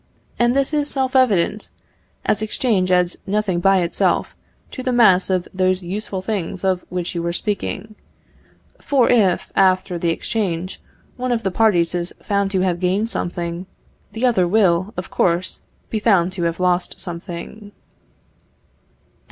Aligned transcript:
And 0.39 0.55
this 0.55 0.73
is 0.73 0.89
self 0.89 1.15
evident, 1.15 1.69
as 2.25 2.41
exchange 2.41 2.89
adds 2.91 3.17
nothing 3.27 3.59
by 3.59 3.81
itself 3.81 4.35
to 4.71 4.81
the 4.81 4.91
mass 4.91 5.29
of 5.29 5.47
those 5.53 5.83
useful 5.83 6.23
things 6.23 6.63
of 6.63 6.83
which 6.89 7.13
you 7.13 7.21
were 7.21 7.31
speaking; 7.31 7.93
for 8.79 9.11
if, 9.11 9.51
after 9.55 9.99
the 9.99 10.09
exchange, 10.09 10.81
one 11.17 11.31
of 11.31 11.43
the 11.43 11.51
parties 11.51 11.93
is 11.93 12.15
found 12.23 12.49
to 12.49 12.61
have 12.61 12.79
gained 12.79 13.11
something, 13.11 13.67
the 14.13 14.25
other 14.25 14.47
will, 14.47 14.91
of 14.97 15.11
course, 15.11 15.59
be 15.91 15.99
found 15.99 16.31
to 16.31 16.41
have 16.45 16.59
lost 16.59 16.99
something. 16.99 17.71